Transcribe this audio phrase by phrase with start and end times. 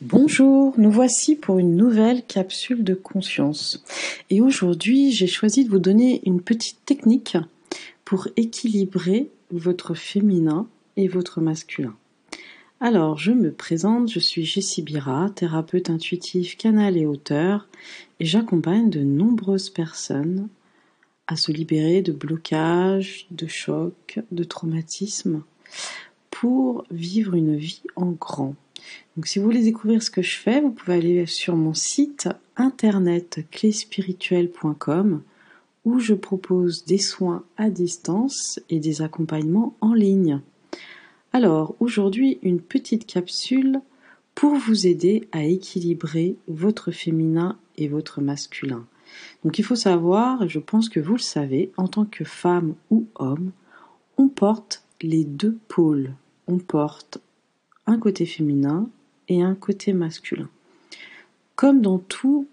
[0.00, 3.84] Bonjour, nous voici pour une nouvelle capsule de conscience.
[4.30, 7.36] Et aujourd'hui, j'ai choisi de vous donner une petite technique
[8.04, 11.96] pour équilibrer votre féminin et votre masculin.
[12.78, 17.66] Alors, je me présente, je suis Jessie Bira, thérapeute intuitif, canal et auteur,
[18.20, 20.48] et j'accompagne de nombreuses personnes
[21.26, 25.42] à se libérer de blocages, de chocs, de traumatismes,
[26.30, 28.54] pour vivre une vie en grand.
[29.16, 32.28] Donc si vous voulez découvrir ce que je fais, vous pouvez aller sur mon site
[32.56, 35.22] internet cléspirituel.com
[35.84, 40.40] où je propose des soins à distance et des accompagnements en ligne.
[41.32, 43.80] Alors aujourd'hui, une petite capsule
[44.34, 48.86] pour vous aider à équilibrer votre féminin et votre masculin.
[49.44, 53.06] Donc il faut savoir, je pense que vous le savez, en tant que femme ou
[53.16, 53.52] homme,
[54.16, 56.12] on porte les deux pôles.
[56.46, 57.20] On porte
[57.96, 58.90] côté féminin
[59.28, 60.48] et un côté masculin.
[61.56, 62.46] Comme dans tout,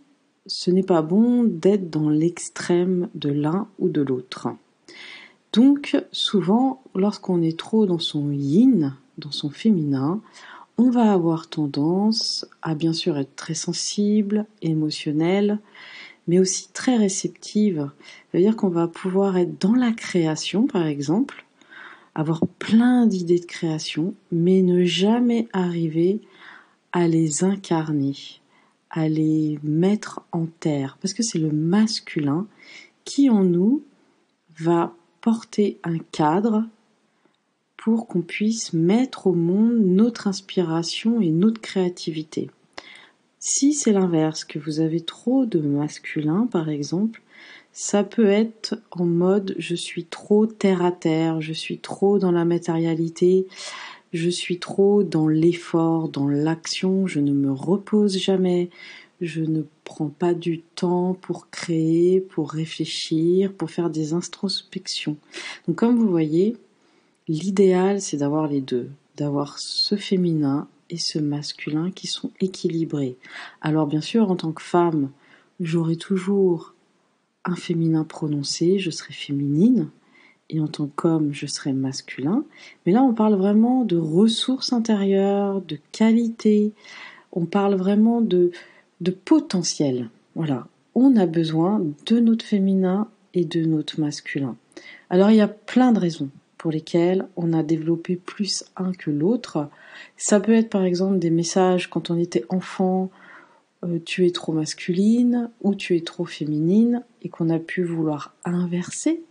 [0.46, 4.50] ce n'est pas bon d'être dans l'extrême de l'un ou de l'autre.
[5.54, 10.22] Donc souvent, lorsqu'on est trop dans son yin, dans son féminin,
[10.78, 15.60] on va avoir tendance à bien sûr être très sensible, émotionnel,
[16.28, 17.90] mais aussi très réceptive.
[18.32, 21.45] Ça veut dire qu'on va pouvoir être dans la création, par exemple,
[22.16, 26.22] avoir plein d'idées de création, mais ne jamais arriver
[26.94, 28.16] à les incarner,
[28.90, 32.48] à les mettre en terre, parce que c'est le masculin
[33.04, 33.84] qui en nous
[34.58, 36.64] va porter un cadre
[37.76, 42.50] pour qu'on puisse mettre au monde notre inspiration et notre créativité.
[43.40, 47.22] Si c'est l'inverse, que vous avez trop de masculin par exemple,
[47.78, 52.32] ça peut être en mode je suis trop terre à terre, je suis trop dans
[52.32, 53.48] la matérialité,
[54.14, 58.70] je suis trop dans l'effort, dans l'action, je ne me repose jamais,
[59.20, 65.18] je ne prends pas du temps pour créer, pour réfléchir, pour faire des introspections.
[65.68, 66.56] Donc comme vous voyez,
[67.28, 73.18] l'idéal c'est d'avoir les deux, d'avoir ce féminin et ce masculin qui sont équilibrés.
[73.60, 75.10] Alors bien sûr, en tant que femme,
[75.60, 76.75] j'aurai toujours
[77.46, 79.90] un féminin prononcé, je serai féminine,
[80.50, 82.44] et en tant qu'homme, je serai masculin.
[82.86, 86.74] Mais là, on parle vraiment de ressources intérieures, de qualité,
[87.32, 88.52] on parle vraiment de,
[89.02, 90.10] de potentiel.
[90.36, 94.56] Voilà, on a besoin de notre féminin et de notre masculin.
[95.10, 99.12] Alors, il y a plein de raisons pour lesquelles on a développé plus un que
[99.12, 99.70] l'autre.
[100.18, 103.12] Ça peut être par exemple des messages quand on était enfant,
[103.84, 108.34] euh, tu es trop masculine ou tu es trop féminine et qu'on a pu vouloir
[108.46, 109.22] inverser.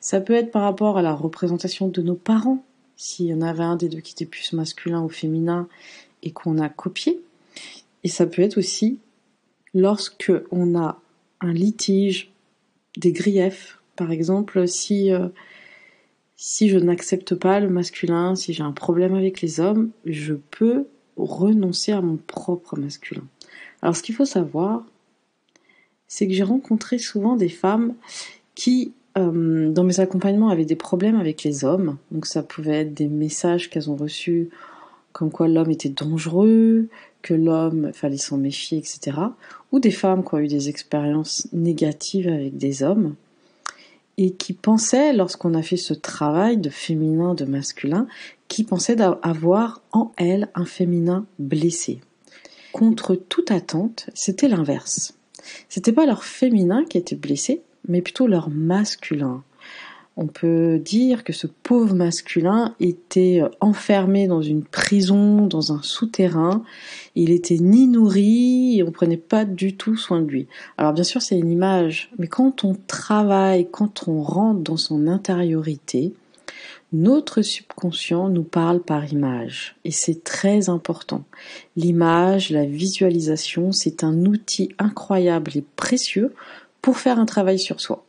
[0.00, 2.64] Ça peut être par rapport à la représentation de nos parents,
[2.96, 5.68] s'il y en avait un des deux qui était plus masculin ou féminin
[6.22, 7.20] et qu'on a copié.
[8.04, 8.98] Et ça peut être aussi
[9.74, 11.00] lorsque on a
[11.40, 12.32] un litige,
[12.96, 15.28] des griefs, par exemple si euh,
[16.36, 20.86] si je n'accepte pas le masculin, si j'ai un problème avec les hommes, je peux
[21.16, 23.24] renoncer à mon propre masculin.
[23.82, 24.84] Alors ce qu'il faut savoir,
[26.08, 27.94] c'est que j'ai rencontré souvent des femmes
[28.54, 31.98] qui, euh, dans mes accompagnements, avaient des problèmes avec les hommes.
[32.10, 34.48] Donc ça pouvait être des messages qu'elles ont reçus
[35.12, 36.88] comme quoi l'homme était dangereux,
[37.22, 39.16] que l'homme fallait s'en méfier, etc.
[39.72, 43.14] Ou des femmes qui ont eu des expériences négatives avec des hommes
[44.18, 48.06] et qui pensaient, lorsqu'on a fait ce travail de féminin, de masculin,
[48.48, 52.00] qui pensaient avoir en elles un féminin blessé
[52.76, 55.14] contre toute attente, c'était l'inverse.
[55.70, 59.42] C'était pas leur féminin qui était blessé, mais plutôt leur masculin.
[60.18, 66.64] On peut dire que ce pauvre masculin était enfermé dans une prison, dans un souterrain.
[67.14, 70.46] Il était ni nourri et on prenait pas du tout soin de lui.
[70.76, 75.06] Alors bien sûr, c'est une image, mais quand on travaille, quand on rentre dans son
[75.06, 76.12] intériorité,
[76.92, 81.24] notre subconscient nous parle par image et c'est très important.
[81.76, 86.34] L'image, la visualisation, c'est un outil incroyable et précieux
[86.82, 88.04] pour faire un travail sur soi.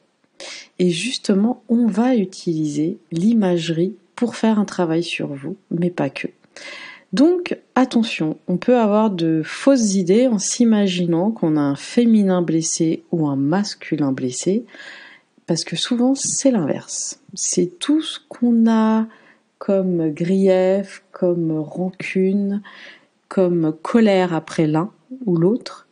[0.79, 6.27] Et justement, on va utiliser l'imagerie pour faire un travail sur vous, mais pas que.
[7.13, 13.03] Donc attention, on peut avoir de fausses idées en s'imaginant qu'on a un féminin blessé
[13.11, 14.65] ou un masculin blessé,
[15.47, 17.19] parce que souvent c'est l'inverse.
[17.33, 19.07] C'est tout ce qu'on a
[19.57, 22.61] comme grief, comme rancune,
[23.27, 24.91] comme colère après l'un
[25.25, 25.87] ou l'autre,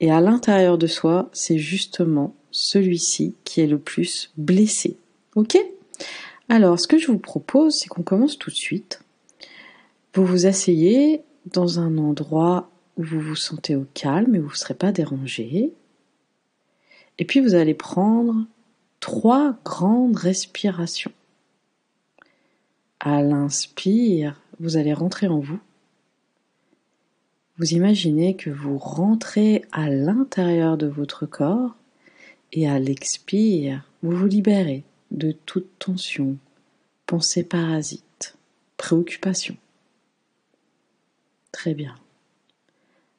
[0.00, 4.96] et à l'intérieur de soi, c'est justement celui-ci qui est le plus blessé.
[5.36, 5.58] Ok?
[6.48, 9.02] Alors, ce que je vous propose, c'est qu'on commence tout de suite.
[10.14, 11.22] Vous vous asseyez
[11.52, 15.72] dans un endroit où vous vous sentez au calme et vous ne serez pas dérangé.
[17.18, 18.46] Et puis vous allez prendre
[19.00, 21.12] trois grandes respirations.
[23.00, 25.58] À l'inspire, vous allez rentrer en vous.
[27.56, 31.74] Vous imaginez que vous rentrez à l'intérieur de votre corps
[32.52, 36.36] et à l'expire, vous vous libérez de toute tension,
[37.06, 38.36] pensée parasite,
[38.76, 39.56] préoccupation.
[41.52, 41.94] Très bien.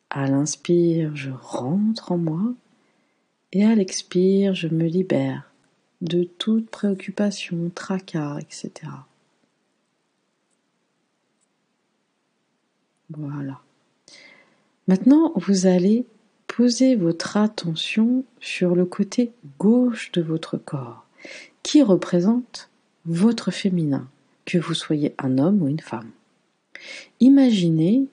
[0.09, 2.53] À l'inspire, je rentre en moi
[3.51, 5.50] et à l'expire, je me libère
[6.01, 8.71] de toute préoccupation, tracas, etc.
[13.09, 13.61] Voilà.
[14.87, 16.05] Maintenant, vous allez
[16.47, 21.05] poser votre attention sur le côté gauche de votre corps,
[21.63, 22.69] qui représente
[23.05, 24.09] votre féminin,
[24.45, 26.11] que vous soyez un homme ou une femme.
[27.19, 28.07] Imaginez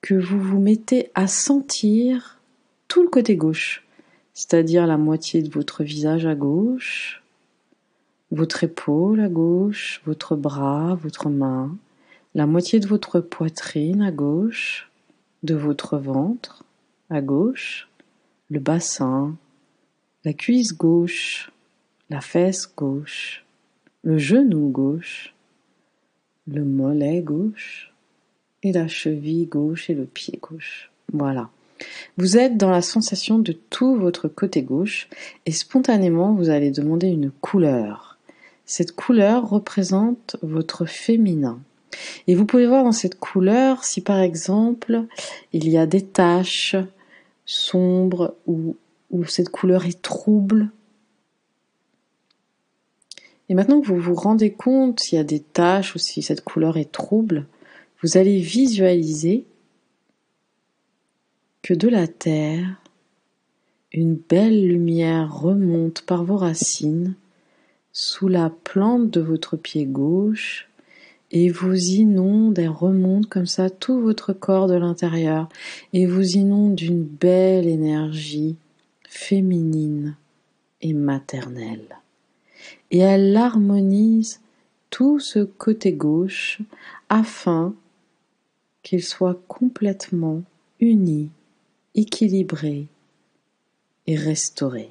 [0.00, 2.40] que vous vous mettez à sentir
[2.88, 3.84] tout le côté gauche,
[4.40, 7.22] c'est-à-dire la moitié de votre visage à gauche,
[8.30, 11.76] votre épaule à gauche, votre bras, votre main,
[12.34, 14.90] la moitié de votre poitrine à gauche,
[15.42, 16.64] de votre ventre
[17.10, 17.90] à gauche,
[18.48, 19.36] le bassin,
[20.24, 21.52] la cuisse gauche,
[22.08, 23.44] la fesse gauche,
[24.04, 25.34] le genou gauche,
[26.46, 27.92] le mollet gauche
[28.62, 30.90] et la cheville gauche et le pied gauche.
[31.12, 31.50] Voilà.
[32.16, 35.08] Vous êtes dans la sensation de tout votre côté gauche
[35.46, 38.18] et spontanément vous allez demander une couleur.
[38.66, 41.60] Cette couleur représente votre féminin.
[42.26, 45.04] Et vous pouvez voir dans cette couleur si par exemple
[45.52, 46.76] il y a des taches
[47.46, 48.76] sombres ou,
[49.10, 50.70] ou cette couleur est trouble.
[53.48, 56.44] Et maintenant que vous vous rendez compte s'il y a des taches ou si cette
[56.44, 57.46] couleur est trouble,
[58.02, 59.44] vous allez visualiser
[61.62, 62.80] que de la terre,
[63.92, 67.14] une belle lumière remonte par vos racines
[67.92, 70.68] sous la plante de votre pied gauche
[71.32, 75.48] et vous inonde et remonte comme ça tout votre corps de l'intérieur
[75.92, 78.56] et vous inonde d'une belle énergie
[79.08, 80.16] féminine
[80.80, 81.98] et maternelle.
[82.90, 84.40] Et elle harmonise
[84.90, 86.60] tout ce côté gauche
[87.08, 87.74] afin
[88.82, 90.42] qu'il soit complètement
[90.80, 91.30] uni,
[91.94, 92.86] équilibré
[94.06, 94.90] et restauré.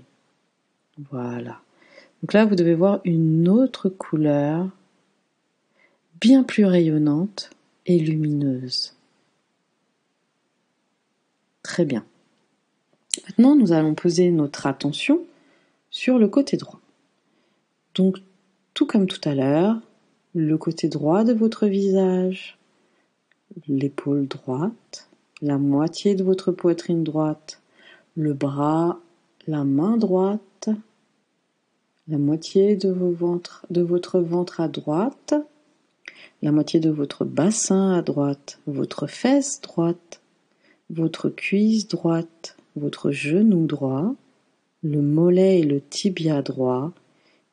[1.12, 1.62] Voilà.
[2.22, 4.69] Donc là, vous devez voir une autre couleur
[6.19, 7.50] bien plus rayonnante
[7.86, 8.96] et lumineuse.
[11.63, 12.06] Très bien.
[13.28, 15.25] Maintenant, nous allons poser notre attention
[15.90, 16.80] sur le côté droit.
[17.96, 18.18] Donc,
[18.74, 19.80] tout comme tout à l'heure,
[20.36, 22.57] le côté droit de votre visage,
[23.68, 25.09] l'épaule droite,
[25.41, 27.62] la moitié de votre poitrine droite,
[28.15, 29.00] le bras,
[29.47, 30.69] la main droite,
[32.07, 35.33] la moitié de, votre ventre à droite,
[36.41, 40.21] la moitié de votre bassin à droite, votre fesse droite,
[40.89, 44.13] votre cuisse droite, votre genou droit,
[44.83, 46.91] le mollet et le tibia droit,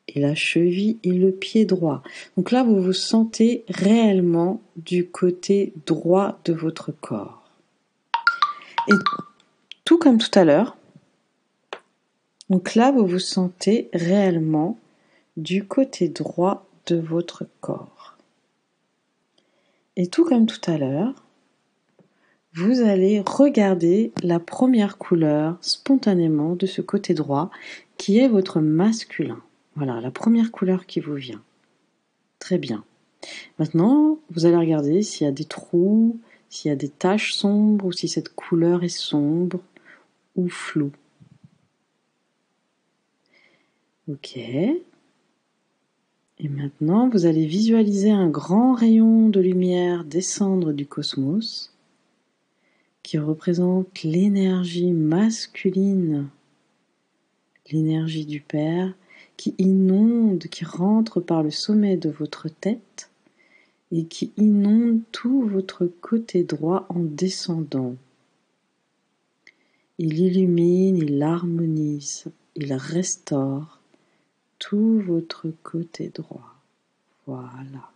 [0.09, 2.03] et la cheville et le pied droit.
[2.37, 7.46] Donc là, vous vous sentez réellement du côté droit de votre corps.
[8.89, 8.95] Et
[9.85, 10.77] tout comme tout à l'heure,
[12.49, 14.79] donc là, vous vous sentez réellement
[15.37, 18.17] du côté droit de votre corps.
[19.97, 21.15] Et tout comme tout à l'heure,
[22.55, 27.51] vous allez regarder la première couleur spontanément de ce côté droit
[27.99, 29.43] qui est votre masculin.
[29.75, 31.43] Voilà, la première couleur qui vous vient.
[32.39, 32.85] Très bien.
[33.59, 37.87] Maintenant, vous allez regarder s'il y a des trous, s'il y a des taches sombres
[37.87, 39.61] ou si cette couleur est sombre
[40.37, 40.93] ou floue.
[44.09, 44.37] Ok.
[44.37, 44.83] Et
[46.49, 51.73] maintenant, vous allez visualiser un grand rayon de lumière descendre du cosmos
[53.03, 56.29] qui représente l'énergie masculine,
[57.71, 58.95] l'énergie du Père
[59.37, 63.11] qui inonde, qui rentre par le sommet de votre tête
[63.93, 67.97] et qui inonde tout votre côté droit en descendant.
[69.99, 73.81] Il illumine, il harmonise, il restaure
[74.59, 76.55] tout votre côté droit.
[77.27, 77.91] Voilà.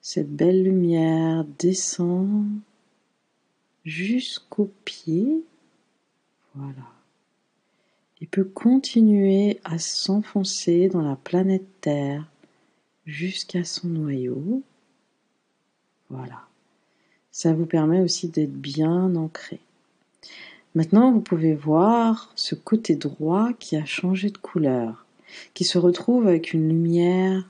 [0.00, 2.46] Cette belle lumière descend
[3.84, 5.44] jusqu'au pied.
[6.54, 6.92] Voilà.
[8.20, 12.26] Et peut continuer à s'enfoncer dans la planète Terre
[13.08, 14.62] jusqu'à son noyau.
[16.10, 16.42] Voilà.
[17.32, 19.60] Ça vous permet aussi d'être bien ancré.
[20.74, 25.06] Maintenant, vous pouvez voir ce côté droit qui a changé de couleur,
[25.54, 27.48] qui se retrouve avec une lumière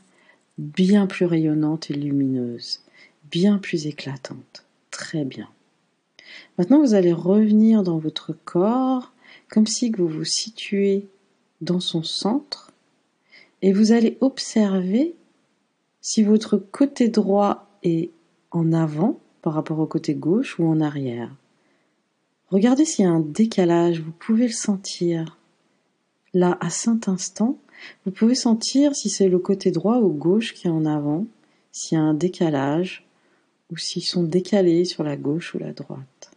[0.58, 2.80] bien plus rayonnante et lumineuse,
[3.30, 4.64] bien plus éclatante.
[4.92, 5.48] Très bien.
[6.56, 9.12] Maintenant, vous allez revenir dans votre corps
[9.50, 11.06] comme si vous vous situez
[11.60, 12.70] dans son centre
[13.62, 15.16] et vous allez observer
[16.08, 18.08] si votre côté droit est
[18.50, 21.36] en avant par rapport au côté gauche ou en arrière.
[22.46, 25.36] Regardez s'il y a un décalage, vous pouvez le sentir.
[26.32, 27.58] Là, à cet instant,
[28.06, 31.26] vous pouvez sentir si c'est le côté droit ou gauche qui est en avant,
[31.72, 33.06] s'il y a un décalage,
[33.70, 36.30] ou s'ils sont décalés sur la gauche ou la droite.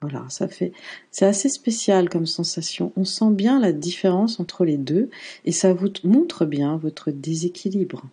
[0.00, 0.72] Voilà, ça fait,
[1.10, 2.92] c'est assez spécial comme sensation.
[2.94, 5.10] On sent bien la différence entre les deux
[5.44, 8.04] et ça vous montre bien votre déséquilibre.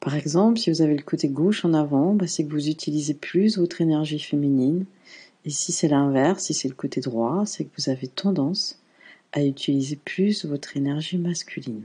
[0.00, 3.14] Par exemple, si vous avez le côté gauche en avant, bah, c'est que vous utilisez
[3.14, 4.84] plus votre énergie féminine.
[5.44, 8.78] Et si c'est l'inverse, si c'est le côté droit, c'est que vous avez tendance
[9.32, 11.84] à utiliser plus votre énergie masculine.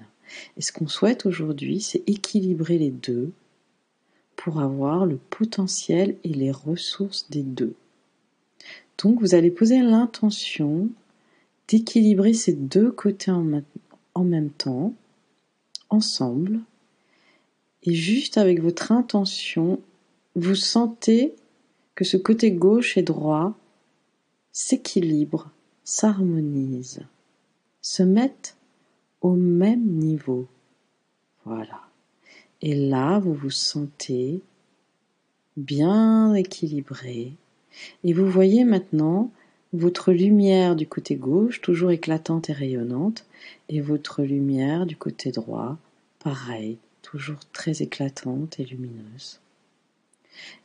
[0.58, 3.32] Et ce qu'on souhaite aujourd'hui, c'est équilibrer les deux
[4.36, 7.74] pour avoir le potentiel et les ressources des deux.
[9.02, 10.90] Donc vous allez poser l'intention
[11.68, 13.46] d'équilibrer ces deux côtés en,
[14.14, 14.94] en même temps,
[15.90, 16.60] ensemble,
[17.88, 19.80] et juste avec votre intention,
[20.36, 21.34] vous sentez
[21.96, 23.58] que ce côté gauche et droit
[24.52, 25.52] s'équilibre,
[25.86, 27.00] s'harmonise,
[27.82, 28.58] se mettent
[29.22, 30.48] au même niveau.
[31.46, 31.80] Voilà.
[32.62, 34.42] Et là, vous vous sentez
[35.56, 37.32] bien équilibré.
[38.04, 39.32] Et vous voyez maintenant
[39.72, 43.26] votre lumière du côté gauche, toujours éclatante et rayonnante,
[43.70, 45.78] et votre lumière du côté droit,
[46.20, 46.80] pareil,
[47.10, 49.40] toujours très éclatante et lumineuse.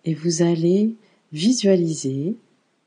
[0.04, 0.96] Et vous allez
[1.32, 2.36] visualiser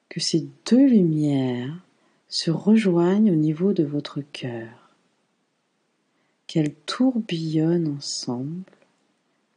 [0.09, 1.81] que ces deux lumières
[2.27, 4.89] se rejoignent au niveau de votre cœur,
[6.47, 8.63] qu'elles tourbillonnent ensemble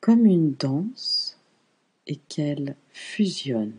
[0.00, 1.36] comme une danse
[2.06, 3.72] et qu'elles fusionnent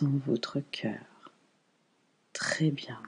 [0.00, 1.32] dans votre cœur.
[2.32, 2.98] Très bien.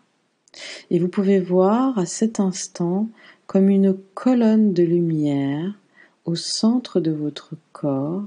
[0.91, 3.09] Et vous pouvez voir à cet instant
[3.49, 5.80] comme une colonne de lumière
[6.25, 8.25] au centre de votre corps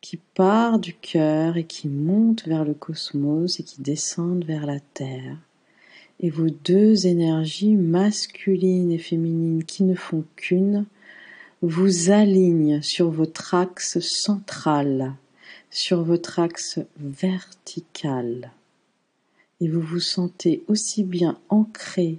[0.00, 4.80] qui part du cœur et qui monte vers le cosmos et qui descend vers la
[4.80, 5.36] terre.
[6.20, 10.86] Et vos deux énergies masculines et féminines qui ne font qu'une
[11.62, 15.14] vous alignent sur votre axe central,
[15.70, 18.50] sur votre axe vertical.
[19.60, 22.18] Et vous vous sentez aussi bien ancré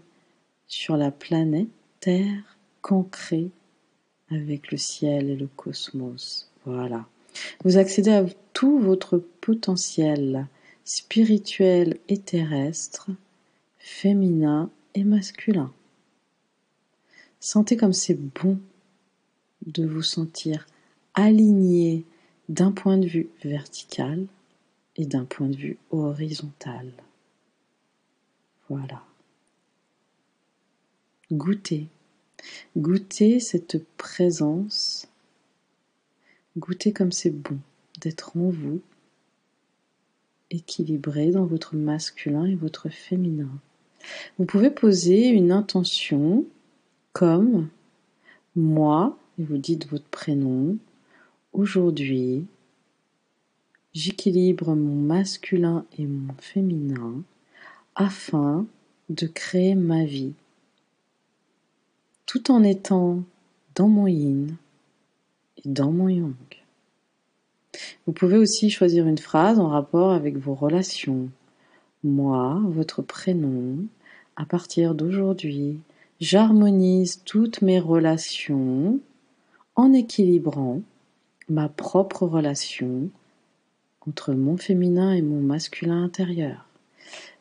[0.67, 1.67] sur la planète
[1.99, 3.49] Terre qu'ancré
[4.33, 6.49] avec le ciel et le cosmos.
[6.65, 7.05] Voilà.
[7.63, 10.47] Vous accédez à tout votre potentiel
[10.85, 13.09] spirituel et terrestre,
[13.79, 15.71] féminin et masculin.
[17.39, 18.59] Sentez comme c'est bon
[19.65, 20.65] de vous sentir
[21.13, 22.05] aligné
[22.49, 24.25] d'un point de vue vertical
[24.95, 26.91] et d'un point de vue horizontal.
[28.69, 29.03] Voilà.
[31.31, 31.87] Goûtez.
[32.77, 35.07] Goûtez cette présence.
[36.57, 37.57] Goûtez comme c'est bon
[37.99, 38.81] d'être en vous,
[40.51, 43.49] équilibré dans votre masculin et votre féminin.
[44.37, 46.45] Vous pouvez poser une intention
[47.13, 47.69] comme
[48.55, 50.77] moi, et vous dites votre prénom,
[51.53, 52.45] aujourd'hui,
[53.93, 57.23] j'équilibre mon masculin et mon féminin
[57.95, 58.65] afin
[59.09, 60.33] de créer ma vie
[62.25, 63.23] tout en étant
[63.75, 64.55] dans mon yin
[65.57, 66.33] et dans mon yang.
[68.05, 71.29] Vous pouvez aussi choisir une phrase en rapport avec vos relations.
[72.03, 73.77] Moi, votre prénom,
[74.35, 75.79] à partir d'aujourd'hui,
[76.19, 78.99] j'harmonise toutes mes relations
[79.75, 80.81] en équilibrant
[81.49, 83.09] ma propre relation
[84.07, 86.67] entre mon féminin et mon masculin intérieur.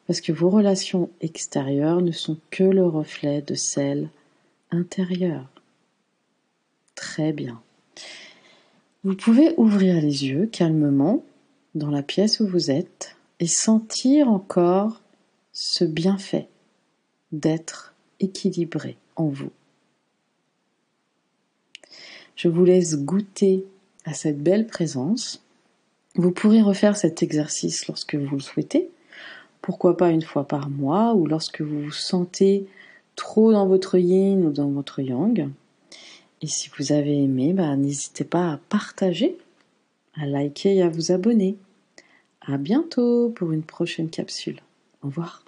[0.06, 4.08] Parce que vos relations extérieures ne sont que le reflet de celles
[4.72, 5.48] intérieur.
[6.94, 7.62] Très bien.
[9.04, 11.24] Vous pouvez ouvrir les yeux calmement
[11.74, 15.00] dans la pièce où vous êtes et sentir encore
[15.52, 16.48] ce bienfait
[17.32, 19.50] d'être équilibré en vous.
[22.36, 23.64] Je vous laisse goûter
[24.04, 25.42] à cette belle présence.
[26.14, 28.90] Vous pourrez refaire cet exercice lorsque vous le souhaitez,
[29.60, 32.66] pourquoi pas une fois par mois ou lorsque vous vous sentez
[33.16, 35.48] trop dans votre yin ou dans votre yang.
[36.40, 39.38] Et si vous avez aimé, bah, n'hésitez pas à partager
[40.14, 41.56] à liker et à vous abonner.
[42.40, 44.60] À bientôt pour une prochaine capsule.
[45.02, 45.44] Au revoir.